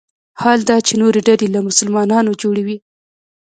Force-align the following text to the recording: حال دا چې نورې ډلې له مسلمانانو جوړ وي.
حال 0.41 0.59
دا 0.69 0.77
چې 0.87 0.93
نورې 1.01 1.19
ډلې 1.27 1.47
له 1.55 1.59
مسلمانانو 1.67 2.31
جوړ 2.41 2.55
وي. 2.65 2.77